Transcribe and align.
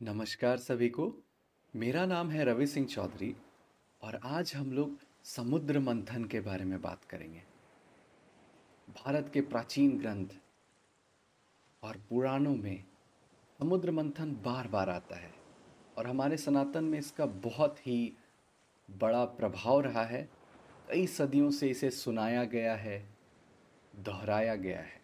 नमस्कार 0.00 0.56
सभी 0.56 0.88
को। 0.88 1.04
मेरा 1.74 2.04
नाम 2.06 2.30
है 2.30 2.44
रवि 2.44 2.66
सिंह 2.66 2.86
चौधरी 2.86 3.34
और 4.02 4.18
आज 4.24 4.52
हम 4.54 4.72
लोग 4.72 4.98
समुद्र 5.24 5.80
मंथन 5.80 6.24
के 6.24 6.40
बारे 6.40 6.64
में 6.64 6.80
बात 6.82 7.04
करेंगे। 7.04 7.42
भारत 8.88 9.30
के 9.34 9.40
प्राचीन 9.40 9.98
ग्रंथ 9.98 10.36
और 11.82 11.96
पुराणों 12.10 12.54
में 12.56 12.84
समुद्र 13.60 13.90
मंथन 13.90 14.32
बार 14.44 14.68
बार 14.68 14.90
आता 14.90 15.16
है 15.16 15.32
और 15.98 16.06
हमारे 16.06 16.36
सनातन 16.36 16.84
में 16.84 16.98
इसका 16.98 17.26
बहुत 17.26 17.86
ही 17.86 18.12
बड़ा 18.88 19.24
प्रभाव 19.24 19.80
रहा 19.80 20.04
है। 20.04 20.28
कई 20.88 21.06
सदियों 21.06 21.50
से 21.50 21.68
इसे 21.68 21.90
सुनाया 21.90 22.44
गया 22.44 22.74
है, 22.74 23.04
दोहराया 23.94 24.54
गया 24.54 24.80
है। 24.80 25.00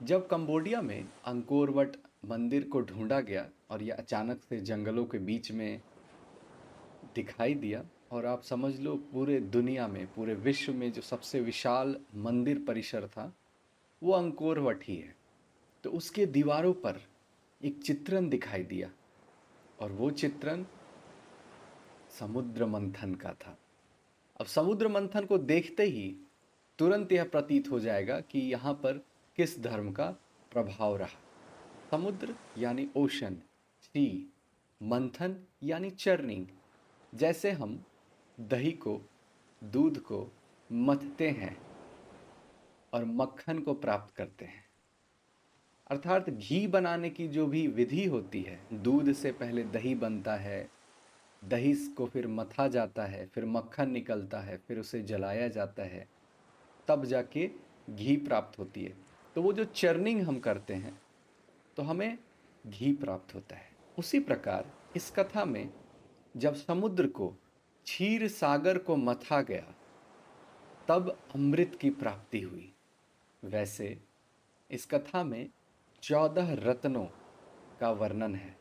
जब 0.00 0.28
कंबोडिया 0.28 0.82
में 0.82 1.08
अंकोरवट 1.24 1.96
मंदिर 2.24 2.64
को 2.64 2.80
ढूंढा 2.80 3.20
गया 3.20 3.48
और 3.70 3.82
यह 3.82 3.94
अचानक 3.94 4.42
से 4.42 4.60
जंगलों 4.60 5.04
के 5.04 5.18
बीच 5.18 5.52
में 5.52 5.80
दिखाई 7.14 7.54
दिया। 7.54 7.84
और 8.12 8.26
आप 8.26 8.42
समझ 8.42 8.80
लो 8.80 8.96
पूरे 8.96 9.40
दुनिया 9.40 9.88
में, 9.88 10.06
पूरे 10.06 10.34
विश्व 10.34 10.72
में 10.72 10.92
जो 10.92 11.02
सबसे 11.02 11.40
विशाल 11.40 11.96
मंदिर 12.14 12.64
परिसर 12.68 13.06
था, 13.06 13.32
वो 14.02 14.12
अंकोरवट 14.12 14.84
ही 14.84 14.96
है। 14.96 15.16
तो 15.84 15.90
उसके 15.90 16.26
दीवारों 16.26 16.72
पर 16.72 17.00
एक 17.64 17.82
चित्रण 17.82 18.28
दिखाई 18.28 18.62
दिया 18.62 18.90
और 19.80 19.92
वो 19.92 20.10
चित्रण 20.10 20.64
समुद्र 22.18 22.66
मंथन 22.66 23.14
का 23.14 23.32
था। 23.32 23.58
अब 24.40 24.46
समुद्र 24.46 24.88
मंथन 24.88 25.24
को 25.24 25.38
देखते 25.38 25.82
ही 25.82 26.16
तुरंत 26.78 27.12
यह 27.12 27.24
प्रतीत 27.24 27.70
हो 27.70 27.80
जाएगा 27.80 28.20
कि 28.20 28.38
यहाँ 28.38 28.74
पर 28.74 29.04
किस 29.36 29.60
धर्म 29.60 29.92
का 29.92 30.06
प्रभाव 30.52 30.96
रहा। 30.96 31.29
समुद्र 31.90 32.34
यानी 32.58 32.90
ओशन, 32.96 33.34
सी, 33.82 34.32
मंथन 34.82 35.44
यानी 35.62 35.90
चर्निंग, 35.90 36.46
जैसे 37.14 37.50
हम 37.50 37.84
दही 38.40 38.72
को, 38.72 39.00
दूध 39.64 39.98
को 39.98 40.32
मथते 40.72 41.30
हैं 41.30 41.62
और 42.92 43.04
मक्खन 43.04 43.58
को 43.58 43.74
प्राप्त 43.74 44.14
करते 44.14 44.44
हैं। 44.44 44.64
अर्थात 45.90 46.30
घी 46.30 46.66
बनाने 46.66 47.10
की 47.10 47.28
जो 47.28 47.46
भी 47.46 47.66
विधि 47.66 48.06
होती 48.06 48.42
है, 48.42 48.60
दूध 48.72 49.12
से 49.12 49.32
पहले 49.32 49.64
दही 49.64 49.94
बनता 49.94 50.36
है, 50.36 50.70
दही 51.44 51.74
को 51.74 52.06
फिर 52.06 52.28
मथा 52.28 52.68
जाता 52.68 53.04
है, 53.04 53.26
फिर 53.26 53.46
मक्खन 53.46 53.90
निकलता 53.90 54.40
है, 54.40 54.56
फिर 54.56 54.78
उसे 54.78 55.02
जलाया 55.02 55.48
जाता 55.48 55.82
है, 55.82 56.08
तब 56.88 57.04
जाके 57.04 57.50
घी 57.90 58.16
प्राप्त 58.16 58.58
होती 58.58 58.84
है। 58.84 58.96
तो 59.34 59.42
वो 59.42 59.52
जो 59.52 59.64
चर्निंग 59.64 60.22
हम 60.22 60.38
करते 60.38 60.74
हैं 60.74 61.00
तो 61.80 61.84
हमें 61.84 62.18
घी 62.66 62.92
प्राप्त 62.92 63.34
होता 63.34 63.56
है। 63.56 63.70
उसी 63.98 64.20
प्रकार 64.20 64.72
इस 64.96 65.10
कथा 65.10 65.44
में 65.44 65.72
जब 66.36 66.54
समुद्र 66.54 67.06
को, 67.06 67.28
क्षीर 67.84 68.28
सागर 68.28 68.78
को 68.78 68.96
मथा 68.96 69.42
गया, 69.42 69.74
तब 70.88 71.18
अमृत 71.34 71.78
की 71.80 71.90
प्राप्ति 71.90 72.40
हुई। 72.40 72.72
वैसे 73.44 74.00
इस 74.70 74.86
कथा 74.86 75.24
में 75.24 75.50
चौदह 76.02 76.54
रत्नों 76.54 77.06
का 77.80 77.90
वर्णन 77.90 78.34
है। 78.34 78.56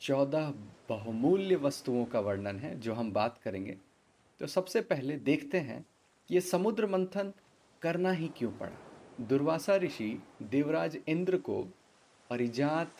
चौदह 0.00 0.54
बहुमूल्य 0.88 1.56
वस्तुओं 1.56 2.04
का 2.04 2.20
वर्णन 2.20 2.58
है, 2.58 2.80
जो 2.80 2.94
हम 2.94 3.12
बात 3.12 3.38
करेंगे। 3.38 3.78
तो 4.38 4.46
सबसे 4.46 4.80
पहले 4.80 5.16
देखते 5.16 5.58
हैं 5.58 5.86
कि 6.28 6.34
ये 6.34 6.40
समुद्र 6.40 6.86
मंथन 6.86 7.32
करना 7.82 8.10
ही 8.10 8.28
क्यों 8.28 8.52
पड़ा। 8.52 8.78
दुर्वासा 9.20 9.76
ऋषि 9.76 10.22
देवराज 10.42 10.98
इंद्र 11.08 11.36
को 11.36 11.68
परिजात 12.30 12.92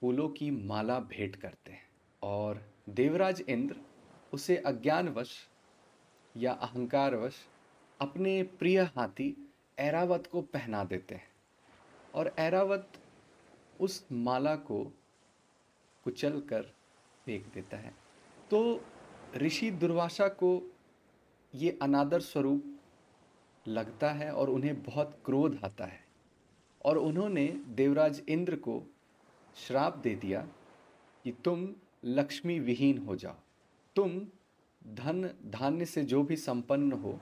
फूलों 0.00 0.28
की 0.28 0.50
माला 0.50 1.00
भेंट 1.00 1.36
करते 1.36 1.72
हैं 1.72 1.88
और 2.22 2.72
देवराज 2.88 3.40
इंद्र 3.40 3.76
उसे 4.32 4.56
अज्ञानवश 4.56 5.48
या 6.36 6.52
अहंकारवश 6.52 7.34
अपने 8.00 8.42
प्रिय 8.42 8.80
हाथी 8.80 9.54
ऐरावत 9.78 10.26
को 10.26 10.42
पहना 10.42 10.84
देते 10.84 11.14
हैं। 11.14 11.28
और 12.14 12.34
ऐरावत 12.38 12.92
उस 13.80 14.06
माला 14.12 14.56
को 14.56 14.92
कुचल 16.04 16.40
कर 16.40 16.62
फेंक 17.24 17.54
देता 17.54 17.76
है। 17.76 17.94
तो 18.50 18.84
ऋषि 19.36 19.70
दुर्वासा 19.70 20.28
को 20.28 20.72
ये 21.54 21.78
अनादर 21.82 22.20
स्वरूप 22.20 22.78
लगता 23.68 24.10
है 24.10 24.32
और 24.32 24.50
उन्हें 24.50 24.82
बहुत 24.82 25.22
क्रोध 25.24 25.60
आता 25.64 25.84
है। 25.84 26.07
और 26.84 26.98
उन्होंने 26.98 27.46
देवराज 27.68 28.22
इंद्र 28.28 28.56
को 28.56 28.82
श्राप 29.56 29.96
दे 29.96 30.14
दिया 30.14 30.48
कि 31.24 31.32
तुम 31.32 31.74
लक्ष्मी 32.04 32.60
विहीन 32.60 32.98
हो 32.98 33.16
जाओ। 33.16 33.34
तुम 33.96 34.20
धन, 34.94 35.30
धान्य 35.46 35.84
से 35.84 36.04
जो 36.04 36.22
भी 36.22 36.36
संपन्न 36.36 36.92
हो, 36.92 37.20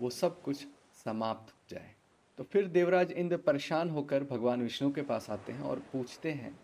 वो 0.00 0.10
सब 0.10 0.42
कुछ 0.42 0.66
समाप्त 1.04 1.52
हो 1.52 1.58
जाए। 1.68 1.94
तो 2.38 2.44
फिर 2.44 2.66
देवराज 2.66 3.12
इंद्र 3.12 3.36
परेशान 3.36 3.90
होकर 3.90 4.24
भगवान 4.24 4.62
विष्णु 4.62 4.92
के 4.92 5.02
पास 5.02 5.30
आते 5.30 5.52
हैं 5.52 5.60
और 5.60 5.78
पूछते 5.78 6.32
हैं 6.32 6.60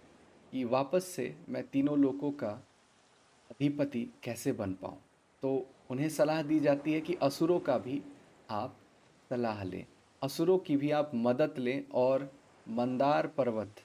कि 0.52 0.64
वापस 0.64 1.04
से 1.04 1.36
मैं 1.48 1.68
तीनों 1.68 1.98
लोगों 1.98 2.32
का 2.32 2.50
अधिपति 3.50 4.10
कैसे 4.22 4.52
बन 4.52 4.72
पाऊँ? 4.72 4.98
तो 5.42 5.66
उन्हें 5.90 6.08
सलाह 6.08 6.42
दी 6.42 6.60
जाती 6.60 6.92
है 6.92 7.00
कि 7.00 7.14
असुरों 7.14 7.60
का 7.60 7.78
भी 7.78 8.02
आप 8.50 8.76
सलाह 9.30 9.64
लें। 9.64 9.86
असुरों 10.24 10.58
की 10.58 10.76
भी 10.76 10.90
आप 10.90 11.10
मदद 11.14 11.54
लें 11.58 11.88
और 11.94 12.32
मंदार 12.68 13.26
पर्वत 13.26 13.76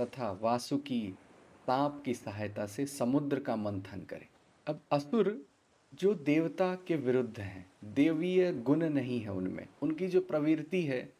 तथा 0.00 0.38
वासुकी 0.42 1.18
ताप 1.66 2.02
की 2.04 2.14
सहायता 2.14 2.66
से 2.66 2.86
समुद्र 2.86 3.40
का 3.40 3.56
मंथन 3.56 4.00
करें। 4.00 4.26
अब 4.66 4.80
असुर 4.92 5.46
जो 5.94 6.14
देवता 6.14 6.74
के 6.74 6.96
विरुद्ध 6.96 7.40
हैं, 7.40 7.72
देवीय 7.84 8.52
गुण 8.52 8.88
नहीं 8.88 9.20
है 9.20 9.32
उनमें। 9.32 9.68
उनकी 9.82 10.08
जो 10.08 10.20
प्रवृत्ति 10.20 10.82
है, 10.82 11.12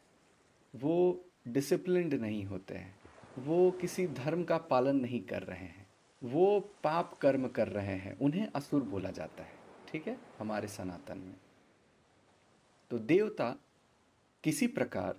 वो 0.75 1.25
डिसिप्लिन्ड 1.47 2.13
नहीं 2.13 2.43
होते 2.43 2.75
हैं। 2.75 2.95
वो 3.39 3.71
किसी 3.71 4.07
धर्म 4.07 4.43
का 4.43 4.57
पालन 4.57 4.95
नहीं 4.95 5.21
कर 5.21 5.43
रहे 5.43 5.65
हैं। 5.65 5.87
वो 6.23 6.59
पाप 6.59 7.13
कर्म 7.13 7.47
कर 7.47 7.67
रहे 7.67 7.95
हैं। 7.95 8.19
उन्हें 8.19 8.47
असुर 8.55 8.83
बोला 8.83 9.11
जाता 9.11 9.43
है। 9.43 9.53
ठीक 9.87 10.07
है? 10.07 10.17
हमारे 10.39 10.67
सनातन 10.67 11.17
में। 11.17 11.35
तो 12.89 12.99
देवता 12.99 13.55
किसी 14.43 14.67
प्रकार 14.67 15.17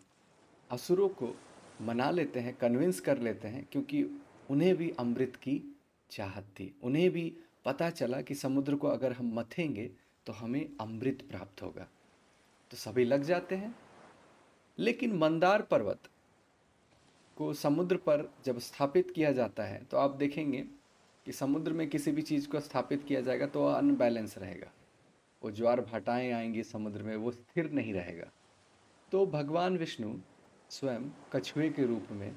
असुरों 0.70 1.08
को 1.08 1.36
मना 1.80 2.10
लेते 2.10 2.40
हैं 2.40 2.54
कन्विंस 2.54 3.00
कर 3.00 3.18
लेते 3.18 3.48
हैं, 3.48 3.66
क्योंकि 3.72 4.02
उन्हें 4.50 4.76
भी 4.76 4.90
अमृत 4.90 5.36
की 5.36 5.76
चाहत 6.10 6.44
थी। 6.44 6.74
उन्हें 6.82 7.10
भी 7.10 7.36
पता 7.64 7.90
चला 7.90 8.20
कि 8.20 8.34
समुद्र 8.34 8.74
को 8.74 8.88
अगर 8.88 9.12
हम 9.12 9.32
मथेंगे 9.34 9.90
तो 10.26 10.32
हमें 10.32 10.70
अमृत 10.80 11.22
प्राप्त 11.30 11.62
होगा। 11.62 11.88
तो 12.70 12.76
सभी 12.76 13.04
लग 13.04 13.22
जाते 13.22 13.54
हैं। 13.54 13.74
लेकिन 14.78 15.16
मंदार 15.16 15.62
पर्वत 15.62 16.00
को 17.36 17.52
समुद्र 17.54 17.96
पर 17.96 18.30
जब 18.44 18.58
स्थापित 18.58 19.10
किया 19.10 19.32
जाता 19.32 19.64
है 19.64 19.84
तो 19.84 19.96
आप 19.96 20.10
देखेंगे 20.10 20.64
कि 21.26 21.32
समुद्र 21.32 21.72
में 21.72 21.88
किसी 21.88 22.12
भी 22.12 22.22
चीज़ 22.22 22.48
को 22.48 22.60
स्थापित 22.60 23.04
किया 23.04 23.20
जाएगा 23.20 23.46
तो 23.46 23.62
वह 23.62 23.74
अनबैलेंस 23.74 24.38
रहेगा। 24.38 24.72
वो 25.42 25.50
ज्वार 25.50 25.80
भाटाएँ 25.80 26.32
आएँगी 26.32 26.62
समुद्र 26.62 27.02
में, 27.02 27.16
वो 27.16 27.30
स्थिर 27.30 27.70
नहीं 27.70 27.94
रहेगा। 27.94 28.30
तो 29.14 29.26
भगवान 29.26 29.76
विष्णु 29.76 30.18
स्वयं 30.70 31.10
कछुए 31.32 31.70
के 31.70 31.86
रूप 31.86 32.04
में 32.10 32.36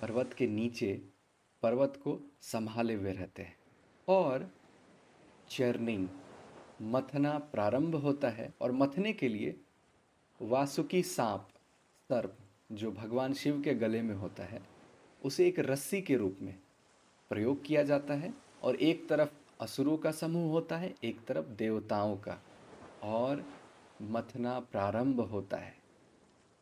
पर्वत 0.00 0.34
के 0.38 0.46
नीचे 0.46 1.02
पर्वत 1.62 1.94
को 1.96 2.30
संभाले 2.40 2.94
हुए 2.94 3.12
रहते 3.12 3.42
हैं। 3.42 3.56
और 4.08 4.50
चर्निंग 5.48 6.08
मथना 6.82 7.38
प्रारंभ 7.38 7.94
होता 7.94 8.28
है 8.28 8.54
और 8.60 8.72
मथने 8.72 9.12
के 9.12 9.28
लिए 9.28 9.60
वासुकी 10.42 11.02
सांप 11.02 11.48
सर्प 12.08 12.38
जो 12.72 12.92
भगवान 12.92 13.32
शिव 13.32 13.62
के 13.62 13.74
गले 13.74 14.02
में 14.02 14.14
होता 14.14 14.44
है, 14.44 14.62
उसे 15.24 15.48
एक 15.48 15.58
रस्सी 15.58 16.02
के 16.02 16.16
रूप 16.16 16.38
में 16.40 16.58
प्रयोग 17.30 17.64
किया 17.64 17.82
जाता 17.82 18.14
है 18.14 18.34
और 18.62 18.76
एक 18.76 19.08
तरफ़ 19.08 19.30
असुरों 19.60 19.96
का 19.96 20.12
समूह 20.12 20.50
होता 20.50 20.76
है, 20.76 20.94
एक 21.04 21.24
तरफ़ 21.24 21.46
देवताओं 21.46 22.16
का। 22.16 22.42
और 23.02 23.44
मथना 24.02 24.60
प्रारंभ 24.60 25.20
होता 25.20 25.56
है। 25.56 25.85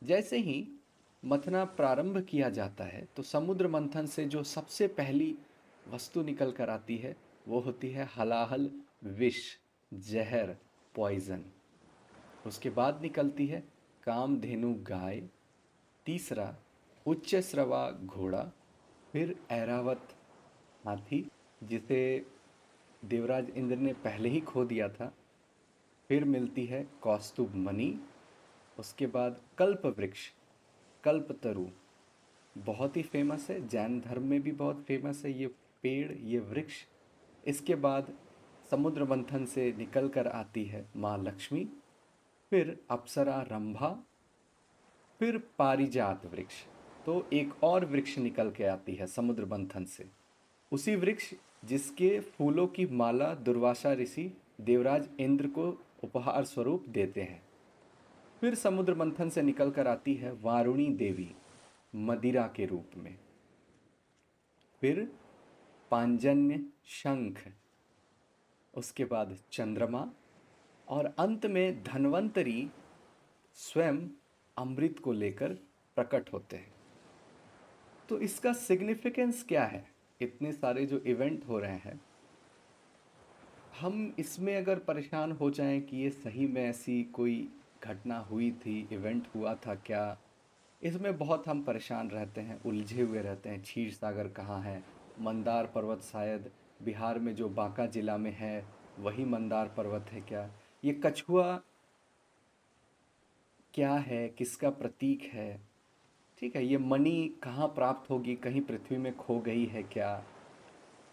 जैसे 0.05 0.39
ही 0.39 0.57
मथना 1.23 1.65
प्रारंभ 1.65 2.19
किया 2.21 2.49
जाता 2.51 2.85
है 2.85 3.05
तो 3.17 3.23
समुद्र 3.23 3.69
मंथन 3.69 4.07
से 4.07 4.25
जो 4.25 4.43
सबसे 4.43 4.89
पहली 4.89 5.35
वस्तु 5.87 6.23
निकल 6.23 6.53
कर 6.53 6.71
आती 6.71 6.97
है, 6.97 7.17
वो 7.49 7.61
होती 7.61 7.91
है 7.91 8.09
हलाहल 8.17 8.71
विष, 9.05 9.41
जहर 9.93 10.57
पॉइजन 10.95 11.45
उसके 12.47 12.71
बाद 12.71 13.01
निकलती 13.03 13.47
है 13.47 13.61
कामधेनु 14.03 14.75
गाय, 14.83 15.23
तीसरा 16.07 16.55
उच्च 17.07 17.35
स्रवा 17.37 17.91
घोड़ा, 17.91 18.43
फिर 19.13 19.35
ऐरावत 19.51 20.15
हाथी, 20.85 21.27
जिसे 21.63 22.27
देवराज 23.05 23.51
इंद्र 23.51 23.77
ने 23.77 23.93
पहले 24.05 24.29
ही 24.29 24.41
खो 24.41 24.65
दिया 24.65 24.89
था. 24.89 25.13
फिर 26.11 26.25
मिलती 26.25 26.65
है 26.67 26.83
कौस्तुभ 27.03 27.55
मणि 27.57 27.89
उसके 28.79 29.07
बाद 29.07 29.41
कल्प 29.59 29.87
वृक्ष 29.99 30.31
कल्प 31.05 31.33
तरु 31.43 31.67
बहुत 32.57 32.97
ही 32.97 33.03
फ़ेमस 33.03 33.51
है, 33.51 33.67
जैन 33.69 34.01
धर्म 34.01 34.23
में 34.23 34.41
भी 34.43 34.53
बहुत 34.53 34.85
फ़ेमस 34.89 35.25
है 35.25 35.33
ये 35.33 35.47
पेड़, 35.83 36.13
ये 36.13 36.39
वृक्ष। 36.41 36.75
इसके 37.47 37.75
बाद 37.75 38.13
समुद्र 38.71 39.05
मंथन 39.05 39.45
से 39.45 39.73
निकल 39.79 40.09
कर 40.09 40.27
आती 40.27 40.65
है 40.65 40.85
माँ 40.97 41.17
लक्ष्मी, 41.19 41.65
फिर 42.53 42.79
अप्सरा 42.91 43.41
रंभा, 43.43 43.89
फिर 45.21 45.39
पारिजात 45.59 46.27
वृक्ष। 46.27 46.65
तो 47.07 47.27
एक 47.33 47.63
और 47.65 47.85
वृक्ष 47.85 48.19
निकल 48.19 48.51
के 48.51 48.65
आती 48.65 48.95
है 48.95 49.07
समुद्र 49.07 49.45
मंथन 49.45 49.85
से। 49.85 50.09
उसी 50.73 50.97
वृक्ष 50.97 51.33
जिसके 51.65 52.19
फूलों 52.21 52.67
की 52.67 52.87
माला 52.87 53.35
दुर्वासा 53.35 53.93
ऋषि 53.93 54.33
देवराज 54.61 55.09
इंद्र 55.21 55.47
को 55.49 55.69
उपहार 56.05 56.45
स्वरूप 56.45 56.85
देते 56.89 57.23
हैं। 57.23 57.43
फिर 58.45 58.55
समुद्र 58.55 58.95
मंथन 58.95 59.29
से 59.31 59.43
निकल 59.43 59.71
कर 59.71 59.87
आती 59.87 60.15
है 60.15 60.33
वारुणी 60.33 60.89
देवी, 60.89 61.35
मदिरा 61.97 62.53
के 62.57 62.67
रूप 62.67 62.91
में। 62.97 63.19
फिर 64.81 65.13
पांजन्य 65.91 66.67
शंख, 66.85 67.53
उसके 68.75 69.05
बाद 69.05 69.39
चंद्रमा, 69.53 70.11
और 70.89 71.15
अंत 71.19 71.47
में 71.47 71.85
धनवंतरी 71.85 72.71
स्वयं 73.55 74.09
अमृत 74.57 74.99
को 74.99 75.13
लेकर 75.13 75.49
प्रकट 75.97 76.33
होते 76.33 76.57
हैं। 76.57 76.75
तो 78.09 78.21
इसका 78.21 78.53
सिग्निफिकेंस 78.53 79.45
क्या 79.49 79.65
है? 79.65 79.95
इतने 80.21 80.53
सारे 80.53 80.87
जो 80.87 80.99
इवेंट 80.99 81.49
हो 81.49 81.59
रहे 81.59 81.77
हैं। 81.77 82.01
हम 83.81 84.15
इसमें 84.19 84.57
अगर 84.57 84.79
परेशान 84.79 85.33
हो 85.33 85.51
जाएँ 85.51 85.81
कि 85.81 85.97
ये 85.97 86.11
सही 86.11 86.47
में 86.47 86.65
ऐसी 86.65 87.05
कोई 87.05 87.61
घटना 87.85 88.19
हुई 88.19 88.53
थी 88.53 88.89
इवेंट 88.93 89.29
हुआ 89.35 89.55
था 89.55 89.75
क्या? 89.75 90.19
इसमें 90.83 91.19
बहुत 91.19 91.49
हम 91.49 91.65
परेशान 91.65 92.11
रहते 92.11 92.41
हैं, 92.41 92.63
उलझे 92.63 93.03
हुए 93.03 93.23
रहते 93.23 93.49
हैं, 93.49 93.63
क्षीर 93.63 93.93
सागर 93.93 94.29
कहाँ 94.29 94.63
है? 94.63 94.85
मंदार 95.21 95.67
पर्वत 95.67 96.01
शायद 96.01 96.51
बिहार 96.83 97.19
में 97.19 97.35
जो 97.35 97.49
बांका 97.49 97.87
ज़िला 97.87 98.17
में 98.17 98.33
है, 98.33 98.67
वही 98.99 99.25
मंदार 99.25 99.75
पर्वत 99.77 100.07
है 100.11 100.21
क्या? 100.21 100.51
ये 100.85 101.01
कछुआ 101.05 101.61
क्या 103.75 103.95
है? 103.95 104.29
किसका 104.29 104.71
प्रतीक 104.71 105.23
है? 105.23 105.61
ठीक 106.39 106.57
है, 106.57 106.67
ये 106.67 106.79
मणि 106.79 107.35
कहाँ 107.43 107.69
प्राप्त 107.69 108.11
होगी? 108.11 108.37
कहीं 108.37 108.61
पृथ्वी 108.61 108.99
में 108.99 109.17
खो 109.17 109.41
गई 109.41 109.67
है 109.67 109.83
क्या? 109.83 110.25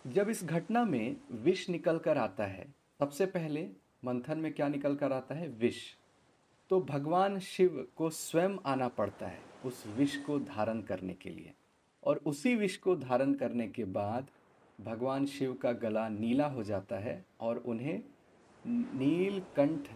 जब 0.07 0.29
इस 0.29 0.43
घटना 0.43 0.85
में 0.85 1.17
विष 1.31 1.69
निकल 1.69 1.97
कर 1.99 2.17
आता 2.17 2.45
है, 2.45 2.75
सबसे 2.99 3.25
पहले 3.25 3.69
मंथन 4.05 4.37
में 4.37 4.53
क्या 4.53 4.67
निकल 4.67 4.95
कर 4.95 5.11
आता 5.11 5.35
है? 5.35 5.47
विष। 5.47 5.95
तो 6.71 6.81
भगवान 6.81 7.39
शिव 7.39 7.87
को 7.95 8.09
स्वयं 8.09 8.57
आना 8.65 8.87
पड़ता 8.87 9.27
है 9.27 9.39
उस 9.65 9.87
विष 9.87 10.15
को 10.17 10.39
धारण 10.39 10.81
करने 10.81 11.13
के 11.13 11.29
लिए। 11.29 11.53
और 12.03 12.17
उसी 12.17 12.55
विष 12.55 12.77
को 12.77 12.95
धारण 12.95 13.33
करने 13.33 13.67
के 13.67 13.85
बाद 13.85 14.27
भगवान 14.81 15.25
शिव 15.25 15.53
का 15.53 15.71
गला 15.71 16.09
नीला 16.09 16.47
हो 16.47 16.63
जाता 16.63 16.95
है 16.95 17.25
और 17.39 17.57
उन्हें 17.57 18.03
नीलकंठ 18.67 19.87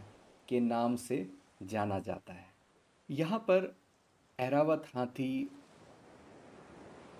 के 0.48 0.60
नाम 0.60 0.96
से 0.96 1.30
जाना 1.64 2.00
जाता 2.00 2.34
है। 2.34 2.54
यहाँ 3.10 3.40
पर 3.40 3.76
ऐरावत 4.40 4.84
हाथी, 4.96 5.50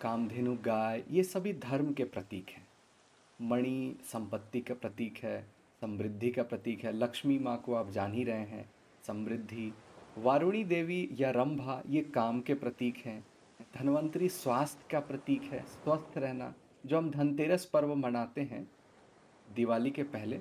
कामधेनु 0.02 0.56
गाय, 0.56 1.04
ये 1.12 1.24
सभी 1.24 1.54
धर्म 1.54 1.94
के 1.94 2.04
प्रतीक 2.04 2.50
हैं। 2.50 2.68
मणि 3.42 3.96
संपत्ति 4.04 4.62
का 4.62 4.74
प्रतीक 4.74 5.18
है, 5.18 5.48
समृद्धि 5.82 6.32
का 6.32 6.44
प्रतीक 6.44 6.84
है, 6.84 6.94
लक्ष्मी 6.94 7.40
माँ 7.40 7.62
को 7.66 7.74
आप 7.74 7.90
जान 7.90 8.14
ही 8.14 8.24
रहे 8.24 8.46
हैं। 8.46 8.75
समृद्धि, 9.08 9.74
वारुणी 10.18 10.64
देवी 10.64 11.08
या 11.12 11.32
रंभा, 11.32 11.82
ये 11.88 12.02
काम 12.04 12.42
के 12.42 12.54
प्रतीक 12.54 12.98
हैं। 12.98 13.26
धनवंतरी 13.76 14.30
स्वास्थ्य 14.30 14.86
का 14.92 15.00
प्रतीक 15.00 15.44
है, 15.44 15.64
स्वस्थ 15.64 16.18
रहना, 16.18 16.54
जो 16.86 16.98
हम 16.98 17.10
धनतेरस 17.12 17.66
पर्व 17.66 17.96
मनाते 17.96 18.42
हैं। 18.42 18.68
दिवाली 19.48 19.92
के 19.92 20.04
पहले 20.04 20.40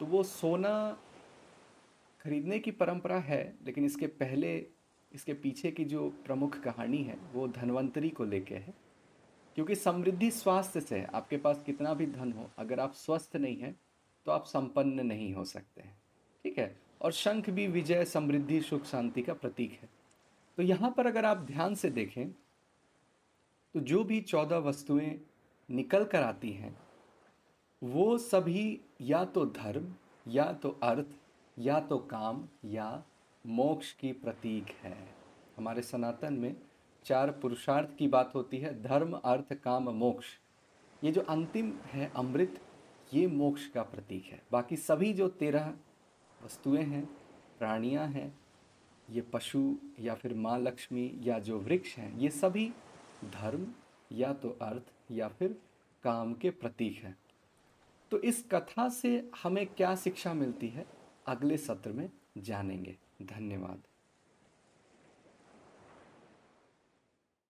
तो 0.00 0.06
वो 0.06 0.22
सोना 0.22 0.98
खरीदने 2.20 2.58
की 2.58 2.70
परंपरा 2.70 3.18
है, 3.18 3.54
लेकिन 3.66 3.84
इसके 3.84 4.06
पहले, 4.06 4.56
इसके 5.12 5.34
पीछे 5.34 5.70
की 5.70 5.84
जो 5.84 6.08
प्रमुख 6.26 6.58
कहानी 6.60 7.02
है, 7.02 7.18
वो 7.32 7.46
धनवंतरी 7.48 8.10
को 8.10 8.24
लेके 8.24 8.54
है। 8.54 8.74
क्योंकि 9.56 9.74
समृद्धि 9.74 10.30
स्वास्थ्य 10.30 10.80
से 10.80 10.98
है, 10.98 11.04
आपके 11.06 11.36
पास 11.36 11.62
कितना 11.62 11.94
भी 11.94 12.06
धन 12.06 12.32
हो, 12.32 12.50
अगर 12.58 12.80
आप 12.80 12.92
स्वस्थ 12.92 13.36
नहीं 13.36 13.56
हैं 13.56 13.76
तो 14.26 14.32
आप 14.32 14.44
संपन्न 14.44 15.06
नहीं 15.06 15.32
हो 15.34 15.44
सकते 15.44 15.82
हैं। 15.82 15.96
ठीक 16.44 16.58
है? 16.58 16.83
और 17.04 17.12
शंख 17.12 17.50
भी 17.50 17.66
विजय, 17.66 18.04
समृद्धि, 18.04 18.60
सुख, 18.60 18.84
शांति 18.84 19.22
का 19.22 19.34
प्रतीक 19.34 19.78
है। 19.82 19.88
तो 20.58 20.62
यहाँ 20.62 20.90
पर 20.90 21.06
अगर 21.06 21.24
आप 21.24 21.38
ध्यान 21.38 21.74
से 21.74 21.90
देखें 21.90 22.30
तो 23.74 23.80
जो 23.80 24.02
भी 24.04 24.20
चौदह 24.20 24.58
वस्तुएँ 24.58 25.10
निकल 25.68 26.04
कर 26.04 26.22
आती 26.22 26.50
हैं, 26.50 26.76
वो 27.82 28.16
सभी 28.18 28.80
या 29.00 29.24
तो 29.24 29.44
धर्म, 29.46 29.92
या 30.26 30.52
तो 30.52 30.70
अर्थ, 30.82 31.06
या 31.56 31.80
तो 31.80 31.98
काम, 31.98 32.44
या 32.64 33.04
मोक्ष 33.44 33.92
की 33.92 34.12
प्रतीक 34.12 34.70
है। 34.82 34.96
हमारे 35.56 35.82
सनातन 35.82 36.34
में 36.34 36.56
चार 37.04 37.30
पुरुषार्थ 37.30 37.96
की 37.96 38.08
बात 38.08 38.34
होती 38.34 38.58
है, 38.58 38.82
धर्म, 38.82 39.12
अर्थ, 39.14 39.52
काम, 39.54 39.90
मोक्ष। 39.90 40.26
ये 41.02 41.12
जो 41.12 41.20
अंतिम 41.20 41.72
है 41.86 42.10
अमृत, 42.16 42.60
ये 43.14 43.26
मोक्ष 43.26 43.66
का 43.68 43.82
प्रतीक 43.82 44.24
है। 44.24 44.42
बाकी 44.52 44.76
सभी 44.76 45.12
जो 45.12 45.28
तेरह 45.28 45.72
वस्तुएँ 46.44 46.82
हैं, 46.82 47.06
प्राणियाँ 47.58 48.08
हैं, 48.08 48.38
ये 49.10 49.20
पशु 49.20 49.76
या 50.00 50.14
फिर 50.14 50.34
माँ 50.34 50.58
लक्ष्मी 50.58 51.14
या 51.18 51.38
जो 51.38 51.58
वृक्ष 51.58 51.96
हैं, 51.96 52.18
ये 52.18 52.30
सभी 52.30 52.72
धर्म 53.24 53.66
या 54.12 54.32
तो 54.32 54.50
अर्थ 54.50 54.82
या 55.10 55.28
फिर 55.28 55.58
काम 56.02 56.34
के 56.34 56.50
प्रतीक 56.50 57.04
हैं। 57.04 57.18
तो 58.10 58.18
इस 58.18 58.48
कथा 58.50 58.88
से 58.88 59.30
हमें 59.42 59.66
क्या 59.66 59.96
शिक्षा 59.96 60.34
मिलती 60.34 60.68
है? 60.68 60.86
अगले 61.26 61.56
सत्र 61.56 61.92
में 61.92 62.10
जानेंगे। 62.38 62.98
धन्यवाद। 63.22 63.82